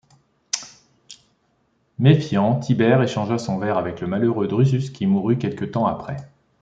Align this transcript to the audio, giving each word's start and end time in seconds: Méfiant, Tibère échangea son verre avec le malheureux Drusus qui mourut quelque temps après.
Méfiant, 1.99 2.57
Tibère 2.59 3.03
échangea 3.03 3.37
son 3.37 3.59
verre 3.59 3.77
avec 3.77 4.01
le 4.01 4.07
malheureux 4.07 4.47
Drusus 4.47 4.91
qui 4.91 5.05
mourut 5.05 5.37
quelque 5.37 5.63
temps 5.63 5.85
après. 5.85 6.17